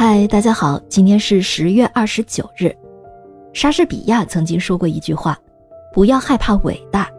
[0.00, 2.72] 嗨，大家好，今天是十月二十九日。
[3.52, 5.36] 莎士比亚曾经说过一句话
[5.92, 7.10] ：“不要害怕伟大，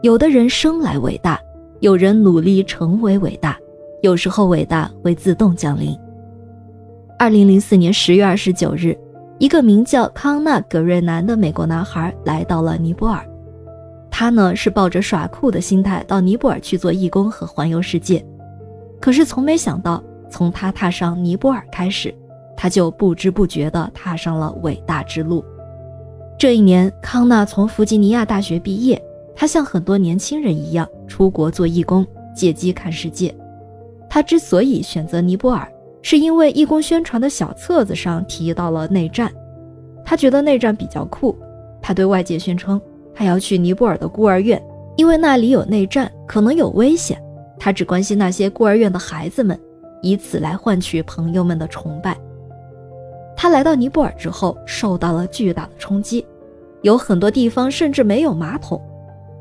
[0.00, 1.38] 有的人生来伟大，
[1.80, 3.58] 有人努力成为伟大，
[4.00, 5.94] 有时候伟大会自动降临。”
[7.20, 8.96] 二零零四年十月二十九日，
[9.38, 13.22] 一个名叫康纳·格瑞南的美国男孩来到了尼泊尔。
[14.10, 18.24] 他呢是抱着耍酷的心态到尼泊尔去做义工和环游世界，
[18.98, 22.14] 可是从没想到，从他踏上尼泊尔开始，
[22.62, 25.44] 他就不知不觉地踏上了伟大之路。
[26.38, 29.02] 这一年，康纳从弗吉尼亚大学毕业，
[29.34, 32.06] 他像很多年轻人一样出国做义工，
[32.36, 33.34] 借机看世界。
[34.08, 35.68] 他之所以选择尼泊尔，
[36.02, 39.28] 是因为义工宣传的小册子上提到了内战，
[40.04, 41.36] 他觉得内战比较酷。
[41.80, 42.80] 他对外界宣称
[43.12, 44.62] 他要去尼泊尔的孤儿院，
[44.94, 47.20] 因为那里有内战，可能有危险。
[47.58, 49.58] 他只关心那些孤儿院的孩子们，
[50.00, 52.16] 以此来换取朋友们的崇拜。
[53.42, 56.24] 他来到尼泊尔之后，受到了巨大的冲击，
[56.82, 58.80] 有很多地方甚至没有马桶。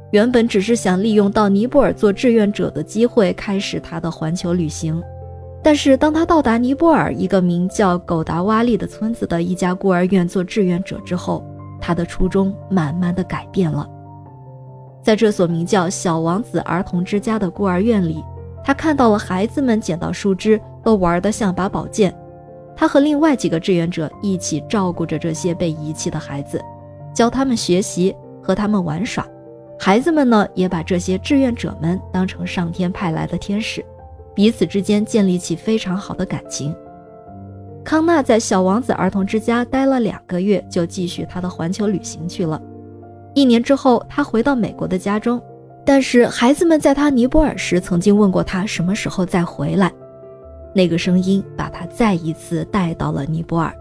[0.09, 4.99] 原本只是想利用到尼泊尔做志愿者的机会，开始他的环球旅行。
[5.61, 11.45] 但是，当他到达尼泊尔一个名叫狗达瓦利的村子的一家孤儿院做志愿者之后，
[11.79, 13.87] 他的初衷慢慢的改变了。
[15.03, 18.17] 在这所名叫“小王子儿童之家”的孤儿院里，
[18.63, 22.11] 他看到了孩子们捡到树枝都玩得像把宝剑。
[22.81, 26.59] 他和另外几个志愿者一起照顾着这些被遗弃的孩子，
[27.13, 29.23] 教他们学习，和他们玩耍。
[29.77, 33.85] 孩子们呢，也把这些志愿者们当成上天派来的天使。
[34.33, 36.75] 彼此之间建立起非常好的感情。
[37.83, 42.59] 康纳在小王子儿童之家待了两个月，就继续他的环球旅行去了。
[43.35, 45.39] 一年之后，他回到美国的家中，
[45.85, 49.91] 但是孩子们在他尼泊尔时曾经问过他什么时候再回来。
[50.73, 53.73] 那个声音把他再一次带到了尼泊尔。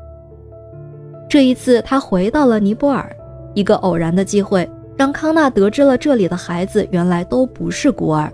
[1.28, 3.14] 这一次，他回到了尼泊尔，
[3.54, 8.32] 一个偶然的机会让康纳得知了这里的孩子原来都不是孤儿。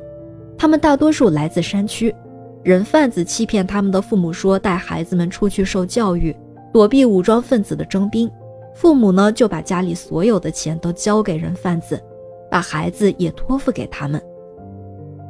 [0.56, 2.14] 他们大多数来自山区，
[2.62, 6.34] 人贩子欺骗他们的父母说带孩子们出去受教育，
[6.72, 8.30] 躲避武装分子的征兵。
[8.74, 12.02] 父母呢就把家里所有的钱都交给人贩子，
[12.50, 14.20] 把孩子也托付给他们。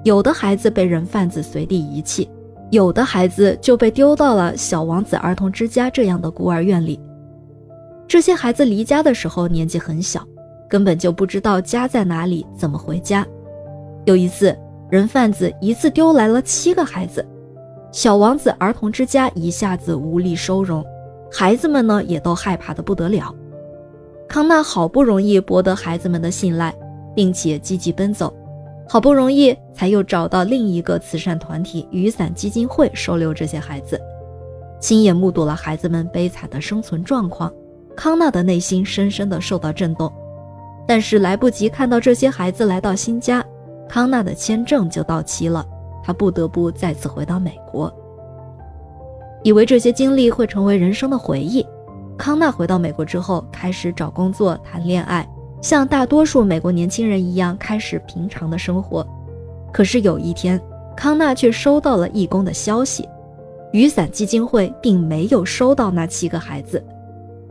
[0.04, 2.28] 有的孩子被人贩子随地遗弃，
[2.70, 7.00] 有的孩子就被丢到了小王子儿童之家这样的孤儿院里。
[8.08, 10.26] 这些孩子离家的时候年纪很小，
[10.68, 13.26] 根本就不知道家在哪里，怎么回家。
[14.04, 14.56] 有一次。
[14.88, 17.26] 人贩子一次丢来了七个孩子，
[17.90, 20.80] 小王子儿童之家一下子无力收容，
[21.28, 23.34] 孩子们呢也都害怕的不得了。
[24.28, 26.72] 康纳好不容易博得孩子们的信赖，
[27.16, 28.32] 并且积极奔走，
[28.88, 34.00] 好不容易才又找到另一个慈善团体雨伞基金会收留这些孩子，
[34.80, 37.52] 亲眼目睹了孩子们悲惨的生存状况，
[37.96, 40.12] 康纳的内心深深的受到震动，
[40.86, 43.44] 但是来不及看到这些孩子来到新家。
[43.88, 45.64] 康纳的签证就到期了，
[46.02, 47.92] 他不得不再次回到美国。
[49.42, 51.64] 以为这些经历会成为人生的回忆，
[52.18, 55.28] 康纳回到美国之后开始找工作、谈恋爱，
[55.66, 59.04] 像大多数美国年轻人一样开始平常的生活。
[59.72, 60.62] 可是有一天，
[60.96, 63.08] 康纳却收到了义工的消息：
[63.72, 66.80] 雨伞基金会并没有收到那七个孩子，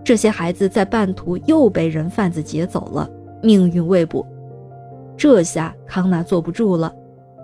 [0.02, 3.10] 这些孩子在半途又被人贩子劫走了，
[3.44, 4.26] 命运未卜。
[5.18, 6.96] 这下康纳坐不住了，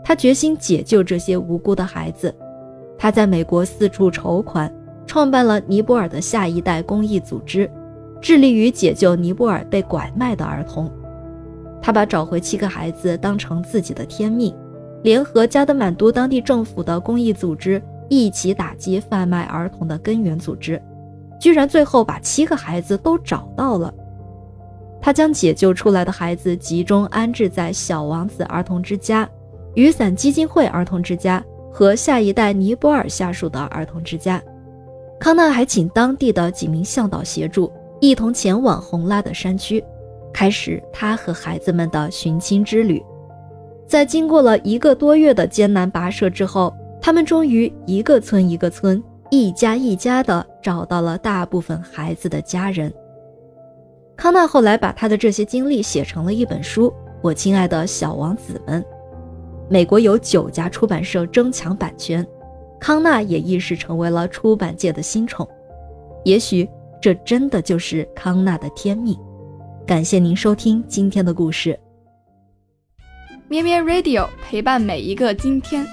[0.06, 2.34] 他决心解救这些无辜的孩子。
[2.98, 4.74] 他在美国四处筹款，
[5.06, 7.70] 创办了尼泊尔的下一代公益组织，
[8.22, 10.90] 致力于解救尼泊尔被拐卖的儿童。
[11.82, 14.56] 他把找回七个孩子当成自己的天命，
[15.04, 20.80] 联合加德满都当地政府的公益组织一起打击贩卖儿童的根源组织，
[21.40, 23.92] 居然最后把七个孩子都找到了。
[25.02, 29.28] 他将解救出来的孩子集中安置在小王子儿童之家、
[29.74, 34.40] 雨伞基金会儿童之家和下一代尼泊尔下属的儿童之家。
[35.20, 37.72] 康纳还请当地的几名向导协助，
[38.02, 39.82] 一同前往洪拉的山区，
[40.34, 43.02] 开始他和孩子们的寻亲之旅。
[43.86, 52.92] 在经过了一个多月的艰难跋涉之后，他们终于一个村一个村、一家一家的找到了大部分孩子的家人。
[54.18, 56.90] 康纳后来把他的这些经历写成了一本书
[57.22, 58.82] 《我亲爱的小王子们》。
[59.70, 62.26] 美国有九家出版社争抢版权，
[62.80, 65.48] 康纳也一时成为了出版界的新宠。
[66.24, 66.68] 也许
[67.02, 69.18] 这真的就是康纳的天命。
[69.88, 71.78] 感谢您收听今天的故事。
[73.50, 75.86] 咩咩 Radio 陪伴每一个今天。